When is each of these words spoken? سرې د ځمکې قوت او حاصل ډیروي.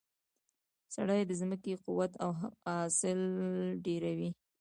سرې 0.93 1.19
د 1.29 1.31
ځمکې 1.41 1.73
قوت 1.85 2.11
او 2.23 2.31
حاصل 2.41 3.19
ډیروي. 3.85 4.29